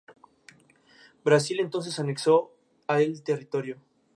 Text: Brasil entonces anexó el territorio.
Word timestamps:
Brasil 1.23 1.59
entonces 1.59 1.99
anexó 1.99 2.51
el 2.87 3.21
territorio. 3.21 3.77